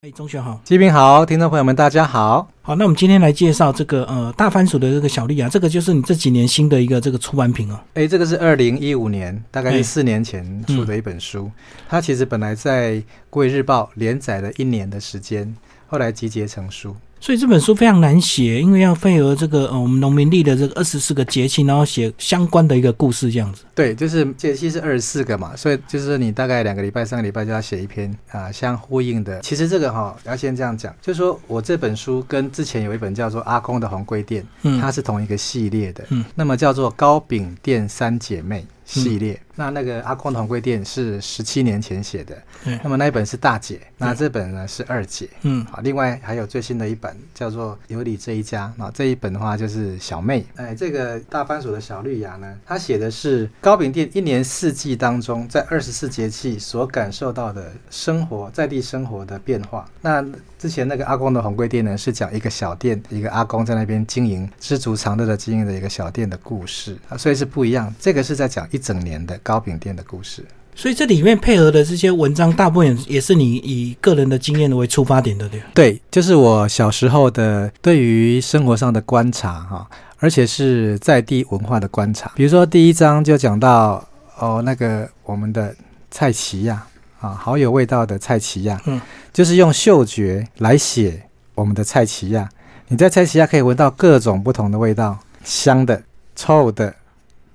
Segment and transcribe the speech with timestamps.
[0.00, 2.48] 哎，钟学好，吉平好，听众朋友们大家好。
[2.62, 7.80] 好，那我们今天来介绍这个呃大番薯的这个小丽啊，这个就是你这几年新的一个这个出版品哦。
[7.94, 11.50] 哎，这个是二零一五年，大概哎是四年前出的一本书。
[11.88, 12.92] 它其实本来在
[13.28, 15.52] 《国语日报》连载了一年的时间，
[15.88, 16.94] 后来集结成书。
[17.20, 23.62] 所以这本书非常难写，因为要配合这个呃我们农民历的这个二十四个节气，然后写相关的一个故事这样子。
[23.74, 29.40] 对，就是节气是二十四个嘛，所以就是你大概两个礼拜、三个礼拜就要写一篇啊、相呼应的。
[29.40, 39.40] 其实这个哈、要先这样讲，就是说我这本书跟之前有一本叫做《阿公的红龟店》，嗯，它是同一个系列的，嗯那么叫做高饼店三姐妹系列。
[39.54, 45.28] 那那个阿公的红龟店是十七年前写的，对那么那一本是大姐，那这本呢是二姐。
[45.42, 50.46] 嗯好，另外还有最新的一本叫做《有理这一家》，那这一本的话就是小妹。
[50.54, 59.90] 哎，这个大番薯的小绿芽呢，它写的是糕饼店一年四季当中，在二十四节气所感受到的生活在地生活的变化。
[60.00, 60.24] 那
[60.56, 67.92] 之前那个阿公的红龟店呢，是讲一个小店，一个阿公在那边经营知足常乐的经营的一个小店的故事啊，所以是不一样。
[67.98, 70.44] 这个是在讲一整年的糕饼店的故事。
[70.74, 75.66] 所以这里面配合的这些文章，大部分也是你以个人的经验为出发点的，对吧？
[75.74, 82.30] 对，就是我小时候的对于生活上的观察哈、而且是在地文化的观察。
[82.36, 84.06] 比如说第一章就讲到
[84.38, 85.74] 哦，那个我们的
[86.12, 86.80] 蔡奇亚
[87.20, 89.00] 啊，好有味道的蔡奇亚，嗯，
[89.32, 91.20] 就是用嗅觉来写
[91.56, 92.48] 我们的蔡奇亚。
[92.86, 96.00] 你在蔡奇亚可以闻到各种不同的味道，香的、
[96.36, 96.94] 臭的、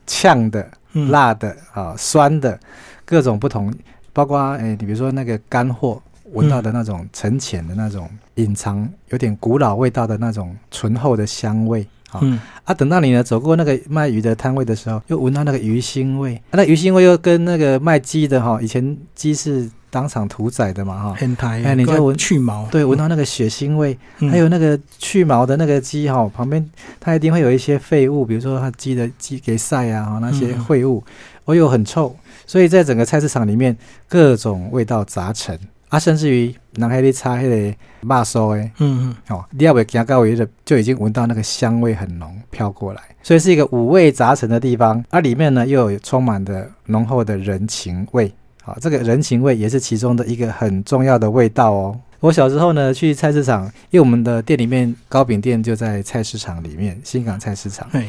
[0.06, 0.68] 呛的、嗯，
[1.10, 2.60] 辣的啊、酸的，
[3.06, 3.74] 各种不同，
[4.12, 11.88] 包括诶，你比如说那个干货，闻到的那种沉潜的那种隐藏有点古老味道的那种醇厚的香味。
[12.12, 12.40] 啊、嗯。
[12.64, 24.32] 啊，等到你呢走过那个卖鱼的摊位的时候，又闻到那个鱼腥味，啊那鱼腥味又跟那个卖鸡的哈，以前鸡是当场屠宰的嘛哈，很台，哎你就闻去毛，对，闻到那个血腥味，嗯。
[24.32, 26.68] 还有那个去毛的那个鸡哈，旁边
[27.00, 31.04] 它一定会有一些废物，比如说它鸡的鸡给晒啊，哈那些嗯秽物，
[31.46, 32.16] 哦又很臭，
[32.48, 33.78] 所以在整个菜市场里面
[34.10, 35.60] 各种味道杂陈。
[35.90, 37.56] 啊，甚至于拿黑的擦那个
[38.02, 39.38] 肉酥诶，嗯嗯。
[39.38, 48.34] 哦，你要不行到位的就已经闻到那个香味很浓飘过来，所以是一个五味杂陈的地方，而、里面呢又有充满的浓厚的人情味。
[48.64, 52.00] 好，这个人情味也是其中的一个很重要的味道哦。
[52.22, 58.08] 我小时候呢去菜市场，因为我们的店里面糕饼店就在菜市场里面，新港菜市场，对，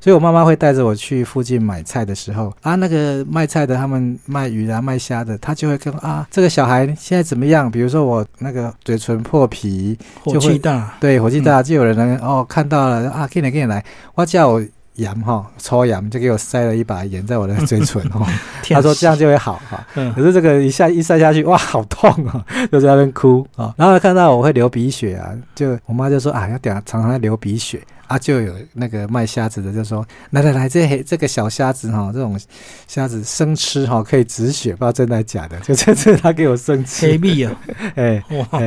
[0.00, 7.68] 所以我妈妈会带着我去附近买菜的时候啊，那个卖菜的他们卖鱼啊、卖虾的，他就会跟啊，这个小孩现在怎么样？
[7.68, 13.84] 比如说我那个嘴唇破皮，火气大，对，火气大，就有人呢、哦看到了啊，给你给你来，
[14.14, 14.62] 我叫我
[14.96, 18.26] 盐哈，抽盐就给我塞了一把盐在我的嘴唇哦，
[18.68, 19.86] 他说这样就会好哈。
[19.94, 20.12] 嗯。
[20.14, 32.38] 可是这个一下一塞下去，哇，好痛哦，就在那边哭啊、然后看到我会流鼻血啊，就我妈就说啊，要等下常常在流鼻血啊，就有那个卖虾子的就说，来来来，这这个小虾子哈、这种
[32.86, 37.06] 虾子生吃哈、可以止血，不知道真的假的，就 这次他给我生吃。
[37.06, 37.60] 黑吃，蜜啊，
[37.96, 38.22] 哎。
[38.30, 38.60] 哇，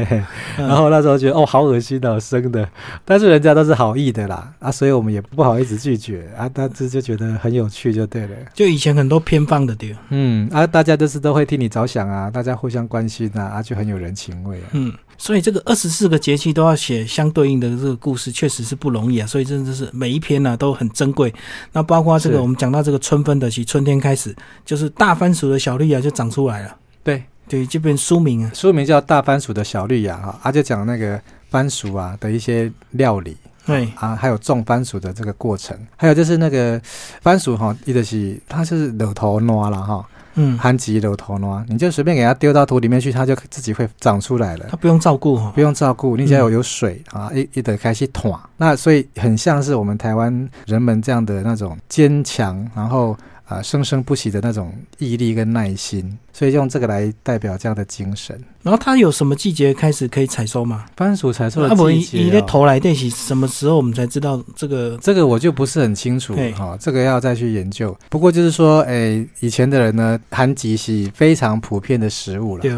[0.58, 2.68] 然后那时候觉得哦，好恶心哦生的，
[3.06, 6.30] 但是人家都是好意的啦，啊，所以我们也不好意思拒绝。
[6.38, 9.94] 啊，但是就觉得很有趣就对了，就以前很多偏方的对。
[9.94, 14.70] 吧，嗯，啊，大家都是都会替你着想啊，大家互相关心啊，啊，就很有人情味啊。
[14.72, 19.28] 嗯，所以这个二十四个节气都要写相对应的这个故事，确实是不容易啊。
[19.30, 21.32] 所以真的是每一篇呢、都很珍贵。
[21.72, 24.36] 那包括这个我们讲到这个春分的起，春天开始，
[24.66, 26.76] 就是大番薯的小绿芽就长出来了。
[27.04, 33.38] 对，对，这本书名啊，书名叫《大番薯的小绿芽》哈，啊，就讲那个番薯啊的一些料理。
[33.66, 36.82] 对，啊，还有种番薯的这个过程，还有就是那个
[37.22, 40.04] 番薯哈，一的是它就是柳头挪了哈，
[40.42, 44.66] 嗯，含棘楼头呢，你就随便给它丢到土里面去，它就自己会长出来了。
[44.70, 45.60] 它不用照顾哈不。
[45.60, 53.18] 用照顾，你只要有有水、啊，一一得开始团，那所以很像是我们台湾人们这样的那种坚强，然后
[53.50, 58.42] 啊生生不息的那种毅力跟耐心，所以用这个来代表这样的精神。
[58.64, 60.86] 然后它有什么季节开始可以采收吗？
[60.96, 64.98] 番薯采收啊，的不，季节、你的哦，头来练习什么时候我们才知道这个？
[65.02, 67.98] 这个我就不是很清楚嘿哈、这个要再去研究。
[68.10, 72.62] 不过就是说，诶，以前的人呢，含吉是非常普遍的食物了。
[72.62, 72.72] 对，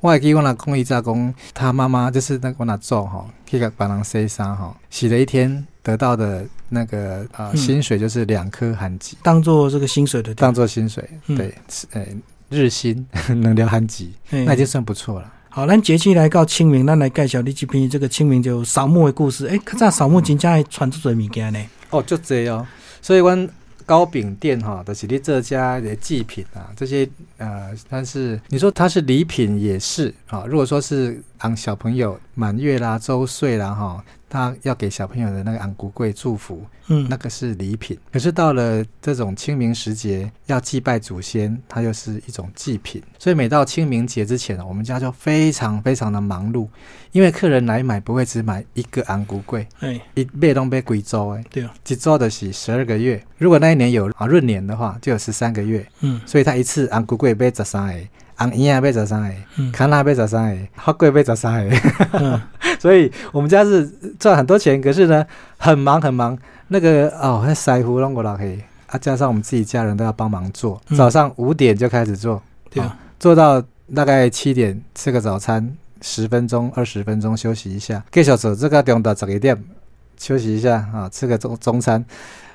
[0.00, 7.56] 我还记我那公益炸工，他妈妈就是那个我那做哈，去给别人洗衫哈，洗了一天得到的那个呃、嗯。
[7.56, 11.36] 薪水就是两颗韩吉，当做这个薪水的当做薪水，嗯。
[11.36, 12.06] 对，是呃
[12.48, 14.44] 日薪 能聊韩吉，嘿。
[14.44, 15.32] 那已经算不错了。
[15.48, 19.46] 好，咱节气来到清明，咱来介绍你这篇这个清明就扫墓的故事。
[19.48, 21.58] 诶，较早扫墓真正会传出多物件呢。
[21.90, 22.66] 哦，就这哦，
[23.02, 23.48] 所以阮
[23.92, 27.06] 糕饼店哈，都是你这家的祭品啊，这些
[27.36, 30.44] 呃，但是你说它是礼品也是啊。
[30.46, 34.02] 如果说是让小朋友满月啦、周岁啦，哈，
[34.32, 37.98] 他要给小朋友的那个昂古贵祝福，嗯那个是礼品。
[38.10, 43.02] 可是到了这种清明时节，要祭拜祖先，它又是一种祭品。
[43.18, 46.66] 所以每到清明节之前，我们家就非常非常的忙碌，
[47.10, 53.22] 因为客人来买不会只买一个昂古贵，哎，一买都买贵州哎，对啊，一周的是十二个月。
[53.36, 55.86] 如果那一年有啊闰年的话，就有十三个月。
[56.00, 58.00] 嗯所以他一次昂古贵买十三个，
[58.42, 61.76] 昂圆啊买十三个，嗯卡拉买十三个，花贵买十三个。
[62.12, 62.40] 嗯，
[62.80, 63.86] 所以我们家是
[64.18, 65.24] 赚很多钱，可是呢
[65.56, 66.36] 很忙很忙。
[66.68, 73.62] 那个哦，那腮胡弄过来可以啊，加上我们自己家人都要帮忙做，嗯早上五点就开始做，对啊，做到
[73.94, 79.62] 大概七点吃个早餐，十分钟二十分钟休息一下，继续做这个中到十一点
[80.16, 82.02] 休息一下啊，吃个中中餐。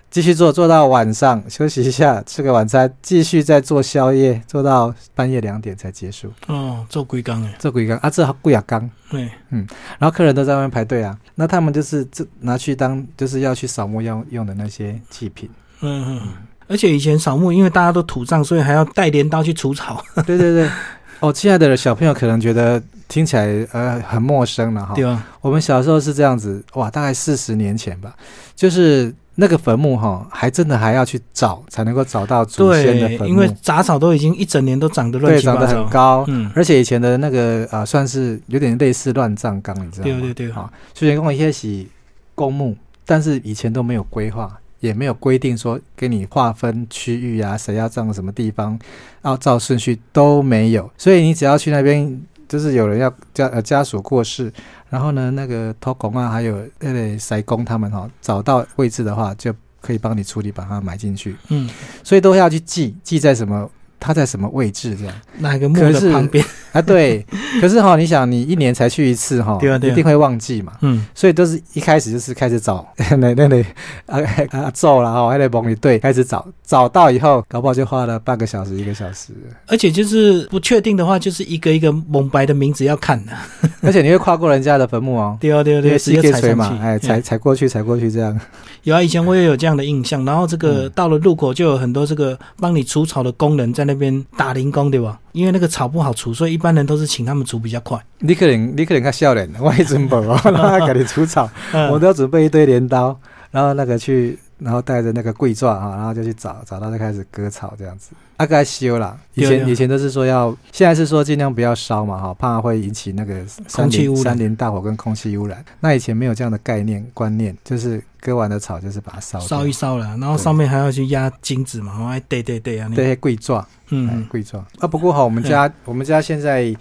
[0.10, 6.32] 继续做，做到晚上休息一下，吃个晚餐，继续再做宵夜，做到半夜两点才结束。
[6.48, 9.68] 哦，做龟缸哎，做几缸啊，这贵啊缸，对，嗯
[10.00, 15.50] 然后客人都在外面排队啊，那他们就是这拿去当就是要去扫墓要用的那些祭品。
[15.82, 16.22] 嗯嗯，
[16.68, 20.70] 而且以前扫墓，因为大家都土葬，所以还要带镰刀去除草，对对对，
[21.20, 24.96] 哦，亲爱的小朋友可能觉得听起来呃很陌生了哈。
[24.96, 28.16] 对啊，我们小时候是这样子，哇，大概四十年前吧，
[28.56, 36.26] 就是那个坟墓哈，还真的还要去找才能够找到祖先的，坟墓，因为杂草都已经一整年都长得乱对长得七八糟，很高。
[36.28, 40.20] 嗯，而且以前的那个啊、呃算是有点类似乱葬岗，你知道吗？
[40.20, 41.86] 对对对好，虽然讲一些是
[42.34, 42.76] 公墓，
[43.06, 48.78] 但是以前都没有规划，也没有规定说给你划分区域啊，谁要葬什么地方，
[49.22, 54.52] 要照顺序都没有，所以你只要去那边，就是有人要家呃家属过世，
[54.90, 61.70] 然后呢那个托工啊，还有那个塞工他们哈、找到位置的话，就可以帮你处理，把它埋进去，嗯，
[62.04, 63.70] 所以都要去记记在什么。
[64.00, 64.96] 它在什么位置？
[64.96, 66.46] 这样哪个墓的旁边？
[66.78, 66.82] 啊？
[66.82, 67.26] 对，
[67.62, 70.74] 可是哈、你想，你一年才去一次哈、对啊对啊一定会忘记嘛。
[70.82, 72.88] 嗯，所以都是一开始就是开始找
[73.18, 73.66] 那那里
[74.06, 74.20] 啊
[74.52, 79.34] 啊走了哈，还得帮你对开始找，找到以后，搞不好就花了半个小时一个小时，
[79.68, 83.32] 而且就是不确定的话，就是一个一个蒙白的名字要看的。
[83.82, 85.38] 而且你会跨过人家的坟墓哦。
[85.40, 88.40] 对啊对啊对啊，因为直接踩嘛哎，踩嗯踩过去，踩过去这样。
[88.84, 90.24] 有啊，以前我也有这样的印象。
[90.26, 95.20] 然后这个嗯到了路口就有很多这个帮你除草的工人在那边打零工，对吧？
[95.38, 97.98] 因为那个草不好除，所以一般人都是请他们除比较快。
[98.20, 103.18] 你可能你可能看笑脸，我一准备哦，然后给你除草， 嗯我都要准备一堆镰刀，
[103.52, 108.12] 然后那个去，然后带着那个桂状啊，然后就去找，找到就开始割草这样子。
[108.38, 109.18] 啊，该修啦。
[109.34, 113.44] 以前以前都是说要，现在是说尽量不要烧嘛哈，怕会引起那个
[113.74, 115.64] 空气污染森林大火跟空气污染。
[115.80, 123.66] 那以前没有这样的概念观念，就是割完的草就是把它烧烧一烧了，然后上面还要去压金子嘛，然后还对对对啊，那对桂状。
[123.90, 124.88] 嗯嗯，贵状啊。
[124.88, 126.76] 不过哈，我们家我们家现在，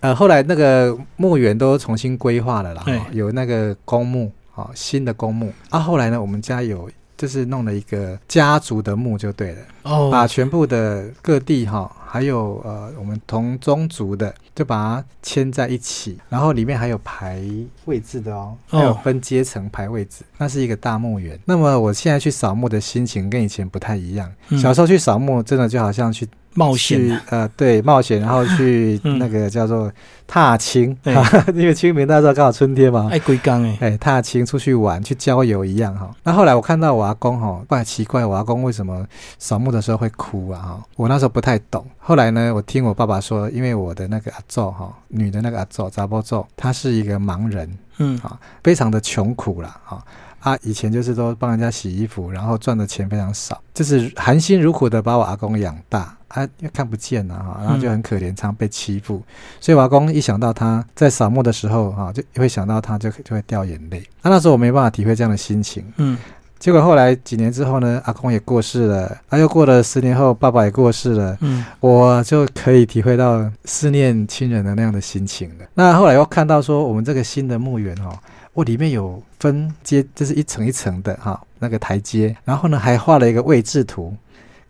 [0.00, 5.78] 呃，后来那个墓园都重新规划了啦，哈有那个公墓，啊，新的公墓啊。
[5.78, 17.44] 后来呢，我们家有就是弄了一个家族的墓就对了，哦，把全部的各地哈，还有呃我们同宗族的，就把它牵在一起，然后里面还有排
[17.86, 21.36] 位置的哦，还有哦分阶层排位置，那是一个大墓园。
[21.44, 24.58] 那么我现在去扫墓的心情跟以前不太一样，嗯。
[24.58, 26.24] 小时候去扫墓真的就好像去
[26.58, 29.90] 冒险去啊，呃对冒险，然后去 嗯那个叫做
[30.26, 31.14] 踏青，对
[31.54, 33.08] 因为清明那时候刚好春天嘛。
[33.10, 36.10] 爱龟缸哎，哎，踏青出去玩，去郊游一样哈。
[36.24, 39.06] 那后来我看到我阿公哈，怪奇怪，我阿公为什么
[39.38, 40.84] 扫墓的时候会哭啊哈？
[40.96, 41.86] 我那时候不太懂。
[41.98, 50.02] 后来呢，我听我爸爸说，因为我的那个阿祖哈，女的那个阿祖杂波祖，她是一个盲人，嗯啊，非常的穷苦啦，哈
[50.40, 59.22] 啊，以前就是都帮人家洗衣服，然后赚的钱非常少，就是含辛茹苦的把我阿公养大，啊，因为看不见呐、哈，然后就很可怜，常被欺负，
[59.60, 64.02] 所以我阿公一想到他在扫墓的时候，哈，就会想到他就就会掉眼泪。
[64.22, 66.16] 那、那时候我没办法体会这样的心情，嗯
[66.60, 75.64] 结果后来几年之后呢，阿公也过世了，啊，又过了十年后，爸爸也过世了，嗯我就可以体会到思念亲人的那样的心情了。
[75.74, 78.12] 那后来又看到说，我们这个新的墓园哦，
[78.58, 84.12] 我里面有分阶，就是一层一层的哈、那个台阶，然后呢还画了一个位置图，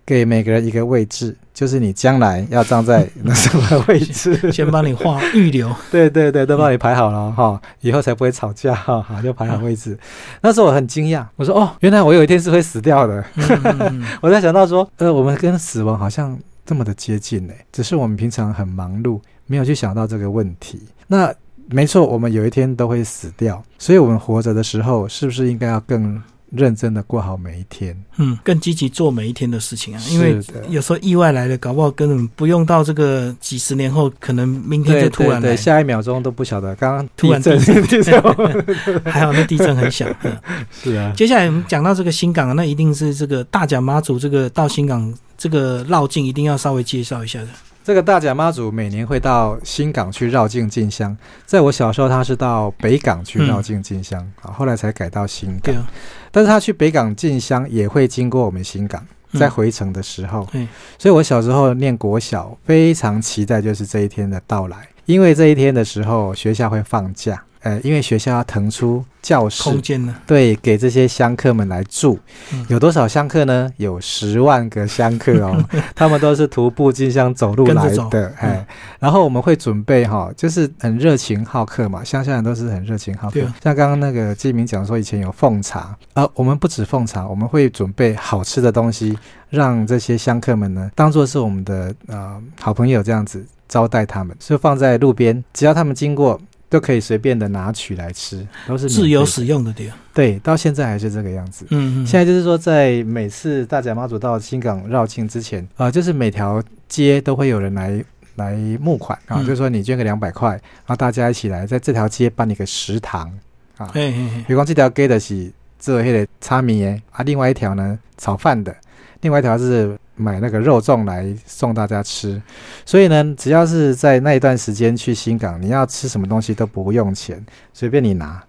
[0.05, 4.53] 给每个人一个位置，就是你将来要站在 那什么位置。
[4.53, 9.99] 先帮你画预留， 对对对，都帮你排好了哈、以后才不会吵架哈，好就排好位置。
[10.43, 13.25] 那时候我很惊讶，我说哦，原来我有一天是会死掉的。
[14.21, 20.83] 我在想到说，呃，我们跟死亡好像这么的接近呢，只是我们平常很忙碌，没有去想到这个问题。
[21.07, 21.35] 那
[21.71, 26.21] 没错，我们有一天都会死掉，所以我们活着的时候，是不是应该要更
[26.51, 27.95] 认真的过好每一天。
[28.17, 35.57] 嗯，更积极做每一天的事情啊，因为有时候意外来了，搞不好根本不用到这个几十年后，可能明天对就突然来对对，。
[35.57, 38.23] 下一秒钟都不晓得，刚刚突然地震，地震
[39.05, 40.07] 还好那地震很小。
[40.25, 40.35] 嗯
[40.73, 47.49] 是啊，接下来我们讲到这个新港啊，那一定是这个大甲妈祖这个到新港这个绕境，一定要稍微介绍一下的。
[47.89, 51.17] 这个大甲妈祖每年会到新港去绕境进香，
[51.47, 55.75] 在我小时候他是到北港去绕境进香啊，后来才改到新港。
[55.75, 55.89] 啊，
[56.31, 59.41] 但是他去北港进香也会经过我们新港，嗯。
[59.41, 60.69] 在回程的时候，嗯
[60.99, 64.77] 所以我小时候念国小，非常期待就是这一天的到来，
[65.07, 70.15] 因为这一天的时候学校会放假，呃，因为学校要腾出教室空间呢？
[70.27, 72.19] 对，给这些香客们来住
[72.53, 72.65] 嗯。
[72.69, 73.71] 有多少香客呢？
[73.77, 75.63] 有十万个香客哦，
[75.95, 78.67] 他们都是徒步进香走路来的，哎。
[79.01, 83.41] 然后我们会准备哈，就是很热情好客嘛，乡下人都是很热情好客。
[83.63, 89.19] 像刚刚那个季明讲说，以前有奉茶啊，我们不止奉茶，我们会准备好吃的东西，
[89.51, 96.41] 让这些香客们呢，当做是我们的呃好朋友这样子招待他们，就放在路边，只要他们经过。
[96.69, 99.97] 都可以随便的拿取来吃，都是自由使用的地方。
[100.13, 101.65] 对，到现在还是这个样子。
[101.71, 108.05] 嗯嗯，现在就是说，在每次大甲妈祖到新港绕境之前，啊、就是每条街都会有人来
[108.37, 113.33] 来募款啊，嗯就是说你捐个两百块，然后大家一起来在这条街办一个食堂
[113.77, 113.87] 啊。
[113.95, 118.75] 嘿嘿嘿，比方这条街的是做迄个叉米耶啊，另外一条呢炒饭的，
[119.21, 122.41] 另外一条是买那个肉粽来送大家吃。
[122.85, 128.43] 所以呢，只要是在那一段时间去新港，你要吃什么东西都不用钱，随便你拿。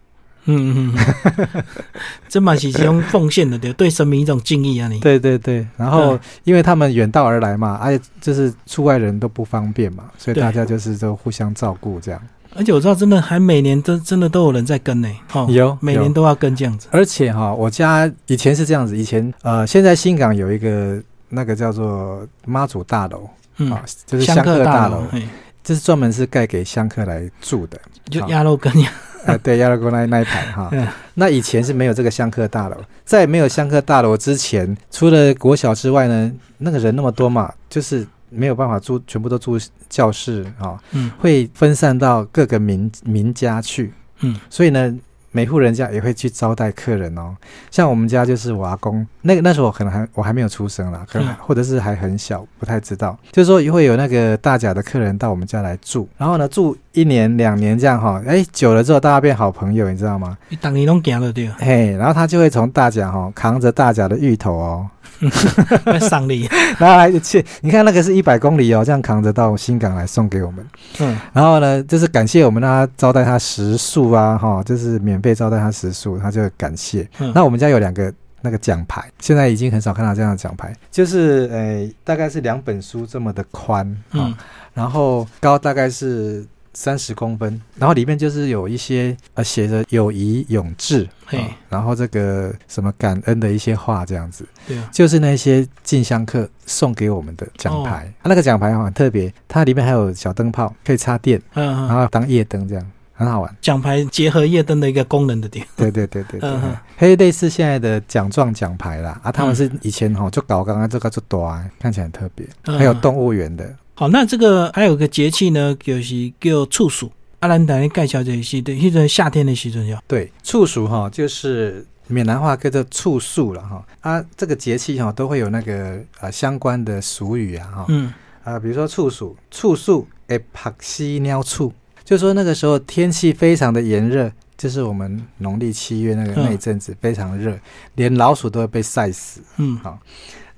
[0.45, 1.63] 嗯嗯嗯，
[2.27, 4.99] 这嘛是一种奉献的对，对神明一种敬意啊，你。
[4.99, 12.19] 对对对，然后嗯因为他们远道而来嘛，而且就是出外人都不方便嘛，所以大家就是都互相照顾这样。
[12.55, 16.87] 而且我知道，真的还每年都真的都有人在跟呢，哦，有有每年都要跟这样子。
[16.91, 25.27] 而且哈，我家以前是这样子，以前呃，现在新港有一个那个叫做妈祖大楼嗯啊，，就是香香客大大楼，嘿，
[25.63, 27.79] 这是专门是盖给香客来住的。
[28.09, 28.91] 就好鸭肉羹呀。
[29.25, 39.57] 呃，对，亚乐宫那那一排哈 嗯，那以前是没有这个香客大楼，在没有香客大楼之前，除了国小之外呢，那个人那么多嘛，就是没有办法住，全部都住
[39.87, 44.95] 教室啊、嗯会分散到各个民民家去，嗯所以呢，
[45.31, 47.35] 每户人家也会去招待客人哦。
[47.69, 53.17] 像我们家就是我阿公，那个那时候我可能还我还没有出生啦，可能、嗯或者是还很小，不太知道。
[53.31, 60.37] 就是说会有那个大甲的客人到我们家来住，然后呢住一年两年这样哈，哎久了之后大家变好朋友，你知道吗？
[60.49, 64.98] 你当年拢行了对，嘿，然后他就会从大甲哈扛着大甲的芋头哦，在
[65.99, 66.49] 上力。
[66.77, 70.65] 然后还去，你看那个是一百公里哦，这样扛着到新港来送给我们。
[70.99, 77.07] 嗯然后呢，就是感谢我们让他招待他食宿啊，哈，就是免费招待他食宿，他就感谢。
[77.19, 84.35] 嗯，那我们家有两个那个奖牌，现在已经很少看到这样的奖牌，就是呃，大概是两本书这么的宽，嗯嗯，
[84.73, 91.39] 然后高大概是三十公分，然后里面就是有一些呃写着友谊永志，嘿。
[91.39, 98.11] 啊然后这个什么感恩的一些话这样子，对啊，就是那些进香客送给我们的奖牌。
[98.23, 103.55] 那个奖牌很特别，它里面还有小灯泡可以插电，嗯嗯，然后当夜灯这样，很好玩。
[103.61, 105.63] 奖牌结合夜灯的一个功能的点。
[105.75, 109.55] 对对对对对嗯嗯，嘿，类似现在的奖状奖牌啦，啊，他们嗯。
[109.55, 112.47] 是以前哈就搞刚刚这个就多，看起来很特别。
[112.65, 112.79] 嗯。
[112.79, 117.11] 还有动物园的，好，那这个还有个节气呢，就是叫处暑。
[117.39, 120.01] 阿兰达介绍这是的，迄阵夏天的时阵要。
[120.07, 123.85] 对，处暑哈就是闽南话叫做处暑了哈。
[123.99, 127.85] 啊，这个节气哈都会有那个呃相关的俗语啊哈。
[127.89, 128.13] 嗯
[128.45, 131.73] 啊，比如说处暑，处暑诶，拍西鸟处，
[132.05, 137.59] 就说那个时候天气非常的炎热，就是我们农历七月那个嗯那一阵子非常热，
[137.95, 139.41] 连老鼠都会被晒死。
[139.57, 139.77] 嗯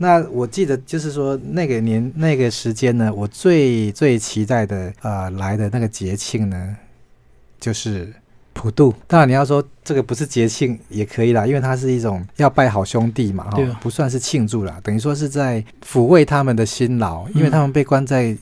[0.01, 6.75] 那我记得就是说那个年那个时间呢，我最最期待的呃来的那个节庆呢，
[7.59, 8.11] 就是
[8.51, 8.91] 普渡。
[9.05, 18.35] 当然你要说这个不是节庆也可以啦，因为它是一种要拜好兄弟嘛，哈不算是庆祝啦，等于说是在抚慰他们的辛劳，因为他们被关在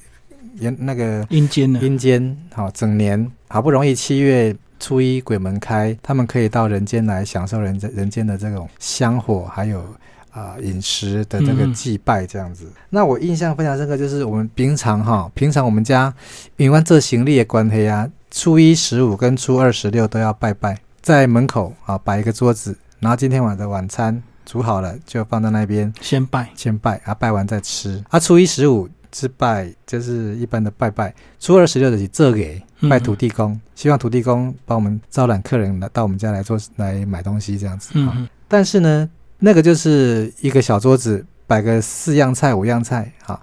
[0.56, 1.80] 人那个阴间呢？
[1.82, 4.56] 阴间，好整年好不容易七月。
[4.82, 9.84] 初一鬼门开，他们可以到人间来享受人间人间的这种香火，还有
[10.31, 12.65] 啊、饮食的这个祭拜这样子。
[12.89, 16.13] 那我印象非常深刻，就是我们平常哈，平常我们家
[16.57, 26.50] 因为这行李的关系啊，初一十五跟初二十六都要拜拜，在门口啊摆一个桌子，然后今天晚的晚餐煮好了就放在那边先拜。
[26.55, 28.03] 先拜，啊拜完再吃。
[28.09, 37.91] 啊初一十五之拜就是一般的拜拜，初二十六的是这给嗯拜土地公，希望土地公帮我们招揽客人来到我们家来做来买东西这样子。
[37.95, 39.07] 嗯但是呢，
[39.39, 43.39] 那个就是一个小桌子，摆个四样菜、五样菜啊。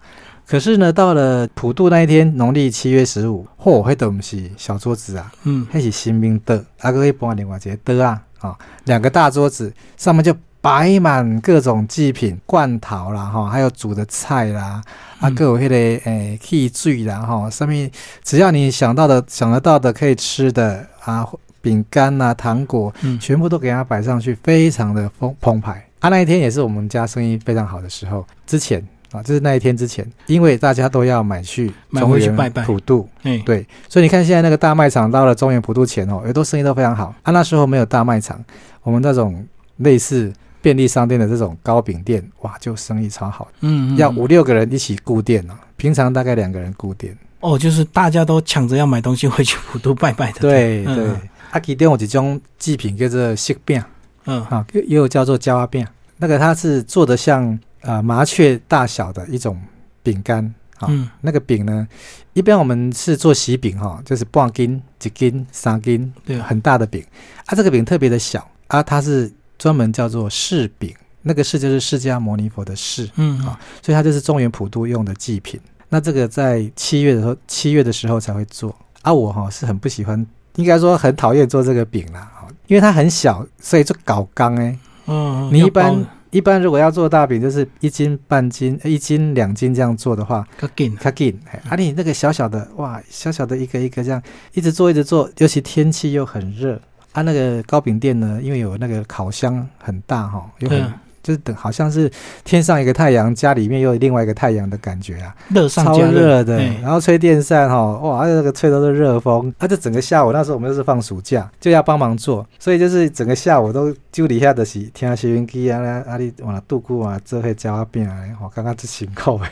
[0.46, 14.80] 可是呢，到了普渡那一天，农历七月十五，嚯，那都不是小桌子啊，嗯那是新兵的，啊，可以搬另外一个的啊，啊，两个大桌子上面就摆满各种祭品、罐头啦，哈，还有煮的菜啦，
[15.18, 17.90] 啊，嗯各有迄、个诶汽水啦，哈，上面
[18.22, 21.26] 只要你想到的、想得到的可以吃的啊，
[21.60, 25.84] 饼干呐、糖果，嗯全部都给它摆上去，非常的丰澎湃。
[26.00, 37.14] 啊，那一天也是我们家生意非常好的时候，之前啊，就是那一天之前，因为大家都要买去买中原回去拜拜普渡，哎，对，所以你看现在那个大卖场到了中原普渡前哦，也都生意都非常好。
[37.22, 38.42] 啊，那时候没有大卖场，
[38.82, 39.44] 我们那种
[39.78, 47.16] 类似便利商店的这种糕饼店，哇，就生意超好，嗯，嗯嗯要五六个人一起顾店哦，平常大概两个人顾店。
[47.40, 51.08] 哦，就是大家都抢着要买东西回去普渡拜拜的，嗯对对，
[51.52, 53.82] 啊，其中有一种祭品叫做色饼。
[54.26, 55.87] 嗯啊，也有叫做焦阿饼，
[56.18, 59.61] 那个它是做的像呃麻雀大小的一种
[60.02, 60.45] 饼干
[60.78, 60.87] 啊。
[60.90, 61.87] 嗯那个饼呢，
[62.35, 67.04] 一般我们是做喜饼哈、就是半斤、一斤、三斤，对很大的饼
[67.47, 67.54] 啊。
[67.54, 75.61] 这个饼特别的小啊，它是专门叫做柿饼，那个柿就是释迦牟尼佛的释，嗯啊所以它就是中原普渡用的祭品。
[75.88, 79.12] 那这个在七月的时候，七月的时候才会做啊。
[79.12, 84.78] 我哈、是很不喜欢，应该说很讨厌做这个饼啦，啊因为它很小，所以就搞刚哎。
[85.06, 91.38] 嗯，你一般一般如果要做大饼，就是一斤半斤、呃一斤两斤这样做的话，卡紧，卡紧。
[91.50, 94.20] 哎啊，你那个小小的哇，小小的一个一个这样
[94.52, 96.80] 一直做一直做，尤其天气又很热
[97.12, 97.23] 啊。
[97.23, 100.92] 那个糕饼店呢，因为有那个烤箱很大哈、有很
[101.26, 102.09] 就是等好像是
[102.45, 106.76] 天上一个太阳，家里面又有另外一个太阳的感觉啊，超热上加热的哎。
[106.80, 109.52] 然后吹电扇哈，哇，那个吹都是热风。
[109.59, 119.50] 啊，这整个下午那时候我们就是放暑假，就要帮忙做，所以就是整个下午都就底下的是听收音机啊，啊你往度过啊，做迄焦饼啊，我刚刚这辛苦哎。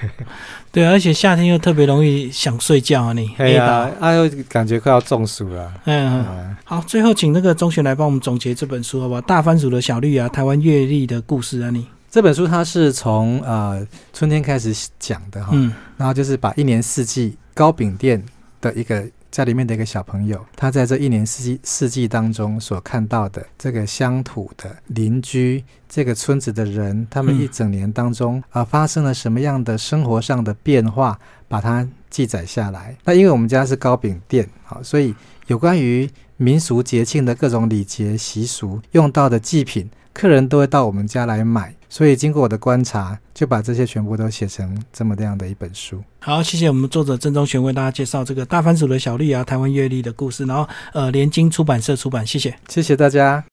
[0.71, 5.73] 对，而且夏天又特别容易想睡觉啊，你哎呀，啊又感觉快要中暑了。
[5.87, 6.05] 嗯。
[6.05, 9.21] 嗯嗯，好，最后请那个钟璇来帮我们总结这本书，好不好？
[9.23, 18.23] 大番薯的小绿啊，台湾阅历的故事啊，你，这本书它是从呃春天开始讲的哈，嗯然后就是把一年四季糕饼店
[18.61, 32.97] 的一个家里面的一个小朋友，他在这一年四季四季当中所看到的这个乡土的邻居，这个村子的人，他们嗯一整年当中啊、发生了什么样的生活上的变化，把它记载下来。
[33.05, 35.13] 那因为我们家是糕饼店，好，所以
[35.49, 41.75] 有关于民俗节庆的各种礼节习俗用到的祭品，客人都会到我们家来买。
[41.91, 46.03] 所以经过我的观察，就把这些全部都写成这么这样的一本书。
[46.21, 52.57] 好，谢谢我们作者郑中玄为大家介绍这个大番薯的小绿啊，台湾阅历的故事，然后呃，联经出版社出版，谢谢。
[52.69, 53.45] 谢谢大家。